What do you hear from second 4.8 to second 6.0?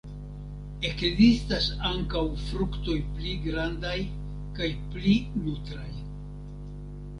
pli nutraj.